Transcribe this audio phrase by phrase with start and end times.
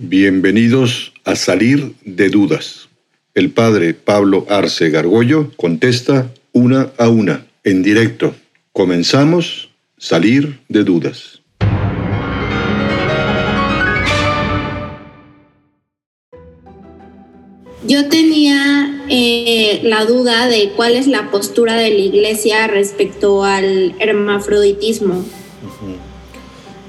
[0.00, 2.88] Bienvenidos a Salir de Dudas.
[3.34, 8.32] El padre Pablo Arce Gargollo contesta una a una, en directo.
[8.72, 11.42] Comenzamos Salir de Dudas.
[17.84, 23.96] Yo tenía eh, la duda de cuál es la postura de la iglesia respecto al
[23.98, 25.24] hermafroditismo.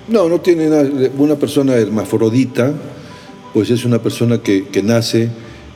[0.07, 0.87] No, no tiene nada.
[1.17, 2.75] Una persona hermafrodita
[3.59, 5.27] pues es una persona que, nace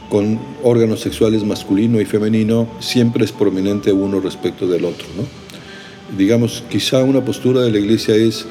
[0.10, 5.06] con órganos sexuales masculino y femenino, siempre es prominente uno respecto del otro.
[5.18, 5.26] ¿no?
[6.18, 8.46] Digamos, quizá una postura de la iglesia es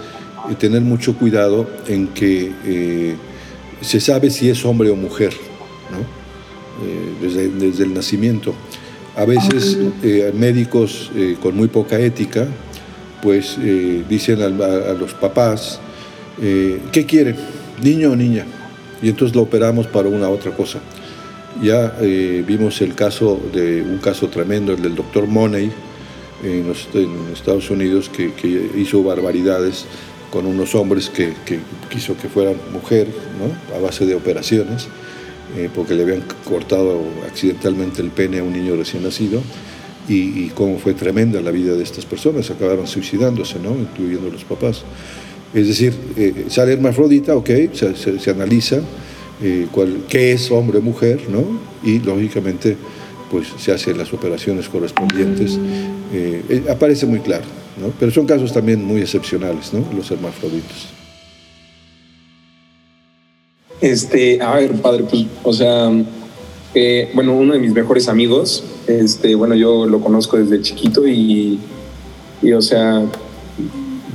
[0.50, 3.16] eh, tener mucho cuidado en que eh,
[3.80, 5.32] se sabe si es hombre o mujer,
[5.90, 6.00] ¿no?
[6.86, 8.52] Eh, desde, el nacimiento.
[9.16, 9.78] A veces
[10.34, 12.46] médicos con muy poca ética,
[13.22, 13.56] pues
[14.10, 15.80] dicen a, a, los papás,
[16.38, 17.36] ¿qué quieren?
[17.82, 18.44] ¿Niño o niña?
[19.02, 20.80] Y entonces lo operamos para una otra cosa.
[21.60, 25.70] Ya eh, vimos el caso de un caso tremendo, el del doctor Money
[26.42, 26.88] en, los,
[27.32, 28.32] Estados Unidos, que,
[28.76, 29.86] hizo barbaridades
[30.30, 31.34] con unos hombres que,
[31.90, 33.76] quiso que fueran mujer, ¿no?
[33.76, 34.88] a base de operaciones,
[35.56, 39.42] eh, porque le habían cortado accidentalmente el pene a un niño recién nacido.
[40.08, 43.70] Y, cómo fue tremenda la vida de estas personas, acabaron suicidándose, ¿no?
[43.70, 44.82] incluyendo los papás.
[45.54, 48.80] Es decir, eh, sale hermafrodita, ok, se, analiza
[49.42, 51.44] eh, cuál, qué es hombre mujer, ¿no?
[51.82, 52.76] Y lógicamente,
[53.28, 55.58] pues se hacen las operaciones correspondientes.
[56.12, 57.44] Eh, eh, aparece muy claro,
[57.80, 57.92] ¿no?
[57.98, 59.84] Pero son casos también muy excepcionales, ¿no?
[59.96, 60.90] Los hermafroditos.
[63.80, 65.90] Este, a ver, padre, pues, o sea,
[67.12, 71.58] bueno, uno de mis mejores amigos, este, bueno, yo lo conozco desde chiquito y,
[72.40, 73.02] y o sea,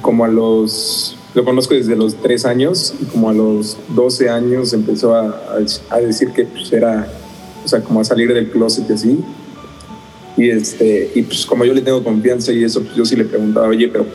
[0.02, 4.74] como a los lo conozco desde los tres años y como a los 12 años
[4.74, 5.40] empezó a,
[5.92, 7.08] a, decir que pues, era,
[7.64, 9.20] o sea, como a salir del closet y así.
[10.36, 13.26] Y, este, y pues como yo le tengo confianza y eso, pues yo sí le
[13.26, 14.08] preguntaba, oye, pero,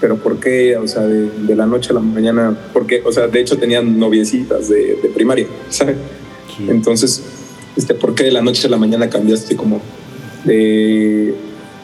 [0.00, 0.78] pero ¿por qué?
[0.78, 3.98] O sea, de, de la noche a la mañana, porque, o sea, de hecho tenían
[3.98, 5.96] noviecitas de, de primaria, ¿sabes?
[6.68, 7.22] Entonces,
[7.76, 9.82] este, ¿por qué de la noche a la mañana cambiaste como
[10.46, 11.34] de,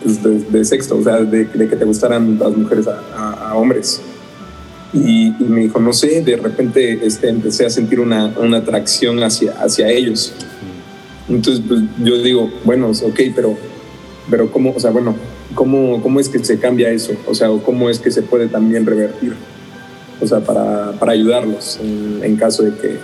[0.03, 0.97] pues, de, sexto?
[0.97, 4.01] O sea, de, que te gustaran las mujeres a, a hombres.
[4.93, 9.53] Y, me dijo, no sé, de repente este, empecé a sentir una, una atracción hacia,
[9.53, 10.33] hacia ellos.
[11.29, 13.57] Entonces, pues, yo digo, bueno, ok, pero,
[14.31, 15.15] pero ¿cómo, o sea, bueno,
[15.55, 17.13] ¿cómo, ¿cómo es que se cambia eso?
[17.27, 19.35] O sea, ¿cómo es que se puede también revertir?
[20.21, 22.97] O sea, para, para ayudarlos en, caso de que,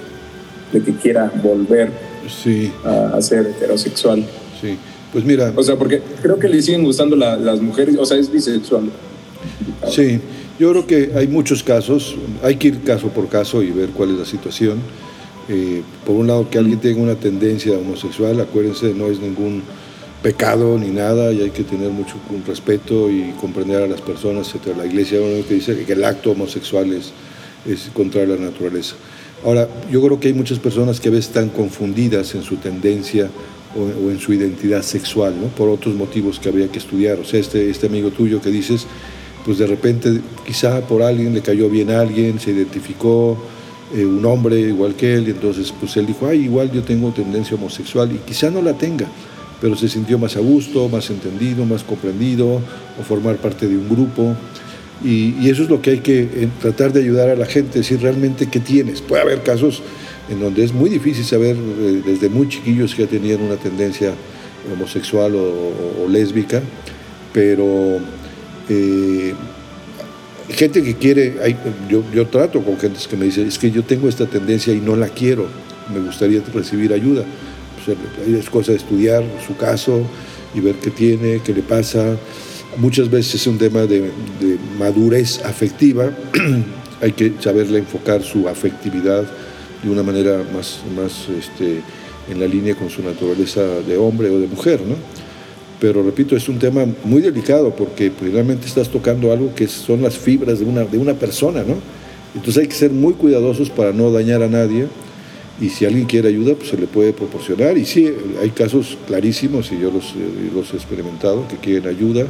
[0.73, 1.91] de que quiera volver
[2.29, 2.73] sí.
[2.85, 4.25] a, ser heterosexual.
[4.61, 4.79] Sí,
[5.13, 5.53] pues mira.
[5.55, 8.91] O sea, porque creo que le siguen gustando las mujeres, o sea, es bisexual.
[9.91, 10.19] Sí.
[10.59, 14.11] Yo creo que hay muchos casos, hay que ir caso por caso y ver cuál
[14.11, 14.79] es la situación.
[15.49, 19.63] Eh, por un lado, que alguien tenga una tendencia homosexual, acuérdense, no es ningún
[20.23, 22.15] pecado ni nada y hay que tener mucho
[22.47, 24.77] respeto y comprender a las personas, etc.
[24.77, 27.13] La iglesia uno que dice que el acto homosexual es,
[27.67, 28.95] es contra la naturaleza.
[29.45, 33.29] Ahora, yo creo que hay muchas personas que a veces están confundidas en su tendencia
[33.77, 35.49] o, en su identidad sexual, ¿no?
[35.49, 37.19] por otros motivos que habría que estudiar.
[37.19, 38.87] O sea, este, este amigo tuyo que dices,
[39.45, 43.37] pues de repente quizá por alguien le cayó bien a alguien, se identificó
[43.95, 47.11] eh, un hombre igual que él, y entonces pues él dijo, ay, igual yo tengo
[47.13, 49.07] tendencia homosexual, y quizá no la tenga,
[49.61, 52.61] pero se sintió más a gusto, más entendido, más comprendido,
[52.99, 54.35] o formar parte de un grupo.
[55.05, 58.01] Y, eso es lo que hay que eh, tratar de ayudar a la gente, decir
[58.01, 59.03] realmente qué tienes.
[59.03, 59.83] Puede haber casos
[60.31, 64.15] en donde es muy difícil saber eh, desde muy chiquillos que tenían una tendencia
[64.73, 66.63] homosexual o, o lésbica,
[67.33, 68.01] pero
[68.69, 69.35] eh,
[70.49, 71.35] gente que quiere,
[71.89, 74.97] yo, trato con gente que me dice, es que yo tengo esta tendencia y no
[74.97, 75.47] la quiero,
[75.93, 77.25] me gustaría recibir ayuda.
[77.85, 77.97] Pues,
[78.29, 80.03] es cosa de estudiar su caso
[80.55, 82.17] y ver qué tiene, qué le pasa.
[82.77, 84.11] Muchas veces es un tema de,
[84.79, 86.11] madurez afectiva,
[87.01, 89.25] hay que saberle enfocar su afectividad
[89.83, 91.83] de una manera más, más este,
[92.31, 94.97] en la línea con su naturaleza de hombre o de mujer, ¿no?
[95.85, 100.01] Pero repito, es un tema muy delicado porque pues, realmente estás tocando algo que son
[100.01, 101.75] las fibras de una, de una persona, ¿no?
[102.35, 104.87] Entonces hay que ser muy cuidadosos para no dañar a nadie
[105.61, 107.77] y si alguien quiere ayuda, pues se le puede proporcionar.
[107.77, 108.11] Y sí,
[108.41, 112.25] hay casos clarísimos, y yo los, eh, los he experimentado, que quieren ayuda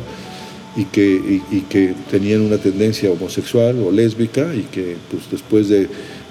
[0.76, 5.86] y que, y, que tenían una tendencia homosexual o lésbica y que pues, después de,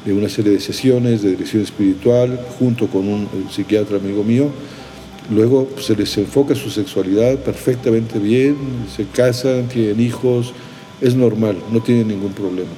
[0.06, 4.52] de una serie de sesiones de dirección espiritual, junto con un psiquiatra amigo mío,
[5.30, 8.58] Luego se les enfoca su sexualidad perfectamente bien,
[8.94, 10.54] se casan, tienen hijos,
[11.02, 12.70] es normal, no tienen ningún problema.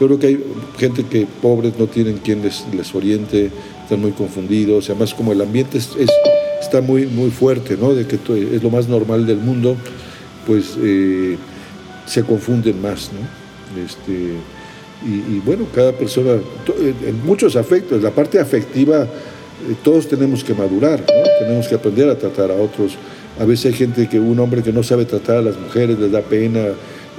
[0.00, 0.44] Yo creo que hay
[0.78, 3.50] gente que pobres no tienen quien les, oriente,
[3.82, 5.90] están muy confundidos, además como el ambiente es,
[6.60, 7.94] está muy, muy fuerte, ¿no?
[7.94, 9.76] de que es lo más normal del mundo,
[10.46, 11.36] pues eh,
[12.06, 13.10] se confunden más.
[13.12, 13.82] ¿no?
[13.84, 14.36] Este,
[15.02, 16.32] y, bueno, cada persona,
[17.06, 19.06] en muchos afectos, la parte afectiva,
[19.82, 21.00] todos tenemos que madurar,
[21.38, 22.96] tenemos que aprender a tratar a otros.
[23.38, 26.12] A veces hay gente que, un hombre que no sabe tratar a las mujeres, les
[26.12, 26.68] da pena,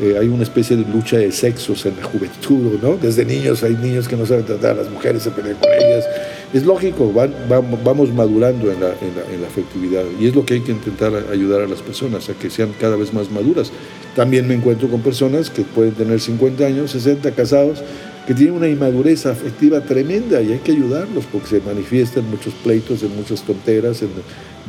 [0.02, 2.98] eh, hay una especie de lucha de sexos en la juventud, ¿no?
[2.98, 6.06] Desde niños hay niños que no saben tratar a las mujeres, se pelean con ellas.
[6.54, 10.72] Es lógico, vamos madurando en la, en la, afectividad y es lo que hay que
[10.72, 13.72] intentar ayudar a las personas a que sean cada vez más maduras.
[14.16, 17.84] También me encuentro con personas que pueden tener 50 años, 60 casados,
[18.28, 23.02] que tienen una inmadurez afectiva tremenda y hay que ayudarlos porque se manifiestan muchos pleitos,
[23.04, 24.04] en muchas tonteras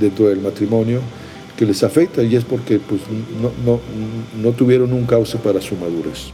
[0.00, 1.00] dentro del matrimonio
[1.56, 3.02] que les afecta y es porque pues,
[3.40, 3.80] no, no,
[4.42, 6.32] no tuvieron un cauce para su madurez.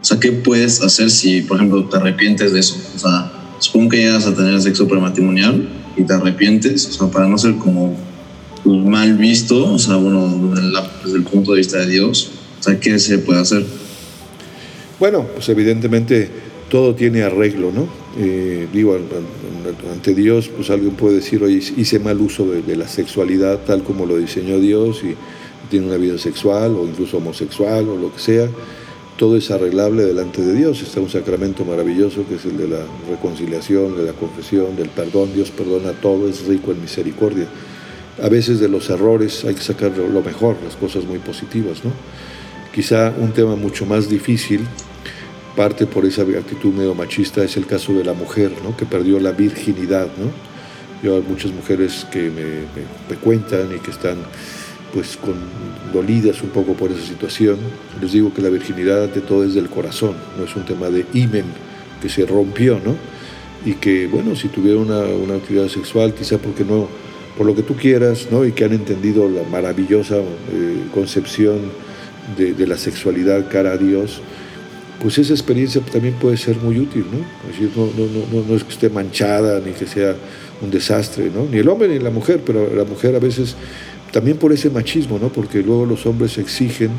[0.00, 2.76] O sea, ¿qué puedes hacer si, por ejemplo, te arrepientes de eso?
[2.94, 7.28] O sea, supongo que llegas a tener sexo prematrimonial y te arrepientes, o sea, para
[7.28, 7.96] no ser como
[8.64, 10.54] pues, mal visto, o sea, bueno,
[11.04, 13.64] desde el punto de vista de Dios, o sea, ¿qué se puede hacer?
[14.98, 16.28] Bueno, pues evidentemente
[16.72, 17.86] todo tiene arreglo, ¿no?
[18.18, 18.98] Eh, digo,
[19.92, 24.06] ante Dios, pues alguien puede decir, oye, hice mal uso de, la sexualidad tal como
[24.06, 25.14] lo diseñó Dios y
[25.70, 28.48] tiene una vida sexual o incluso homosexual o lo que sea.
[29.18, 30.80] Todo es arreglable delante de Dios.
[30.82, 35.34] Está un sacramento maravilloso que es el de la reconciliación, de la confesión, del perdón.
[35.34, 37.46] Dios perdona todo, es rico en misericordia.
[38.22, 41.90] A veces de los errores hay que sacar lo mejor, las cosas muy positivas, ¿no?
[42.74, 44.66] Quizá un tema mucho más difícil
[45.54, 48.74] parte por esa actitud medio machista es el caso de la mujer, ¿no?
[48.76, 50.06] que perdió la virginidad.
[50.16, 50.30] ¿no?
[51.02, 54.16] Yo hay muchas mujeres que me, cuentan y que están
[54.94, 55.34] pues con,
[55.92, 57.58] dolidas un poco por esa situación.
[58.00, 61.04] Les digo que la virginidad ante todo es del corazón, no es un tema de
[61.12, 61.44] imen
[62.00, 62.96] que se rompió, ¿no?
[63.64, 66.88] Y que, bueno, si tuviera una, una actividad sexual, quizá porque no,
[67.36, 68.44] por lo que tú quieras, ¿no?
[68.44, 71.60] Y que han entendido la maravillosa eh, concepción
[72.36, 74.20] de, la sexualidad cara a Dios,
[75.00, 78.46] pues esa experiencia también puede ser muy útil, ¿no?
[78.48, 80.14] no, es que esté manchada ni que sea
[80.60, 81.46] un desastre, ¿no?
[81.50, 83.56] Ni el hombre ni la mujer, pero la mujer a veces
[84.12, 85.28] también por ese machismo, ¿no?
[85.28, 86.90] Porque luego los hombres exigen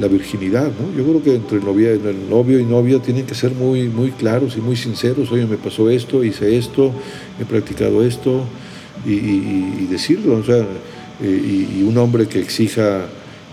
[0.00, 0.96] la virginidad, ¿no?
[0.96, 4.10] Yo creo que entre el, novia, el novio y novia tienen que ser muy, muy
[4.12, 5.32] claros y muy sinceros.
[5.32, 6.92] Oye, me pasó esto, hice esto,
[7.40, 8.44] he practicado esto,
[9.04, 10.64] y, decirlo, o sea,
[11.22, 13.06] eh, y, un hombre que exija...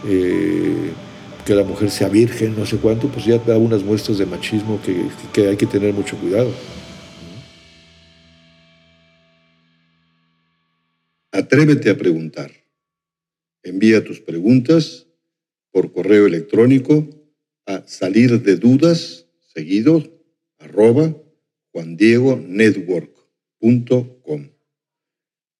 [0.08, 0.92] Eh,
[1.46, 4.80] que la mujer sea virgen, no sé cuánto, pues ya da unas muestras de machismo
[4.84, 6.52] que, que hay que tener mucho cuidado.
[11.32, 12.52] Atrévete a preguntar.
[13.64, 15.08] Envía tus preguntas
[15.72, 17.10] por correo electrónico
[17.66, 20.04] a salir de dudas seguido
[20.60, 21.16] arroba
[21.72, 24.50] juandiegonetwork.com.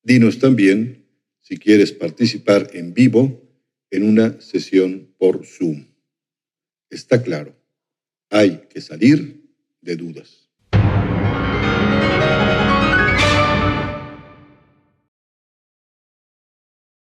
[0.04, 1.06] Dinos también
[1.42, 3.49] si quieres participar en vivo
[3.92, 5.86] en una sesión por Zoom.
[6.90, 7.56] Está claro,
[8.30, 9.44] hay que salir
[9.82, 10.49] de dudas.